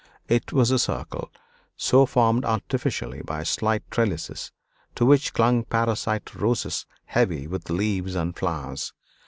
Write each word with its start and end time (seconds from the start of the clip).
It 0.27 0.51
was 0.51 0.71
a 0.71 0.79
circle, 0.79 1.29
so 1.77 2.07
formed 2.07 2.43
artificially 2.43 3.21
by 3.21 3.43
slight 3.43 3.83
trellises, 3.91 4.51
to 4.95 5.05
which 5.05 5.31
clung 5.31 5.63
parasite 5.63 6.33
roses 6.33 6.87
heavy 7.05 7.45
with 7.45 7.69
leaves 7.69 8.15
and 8.15 8.35
flowers. 8.35 8.93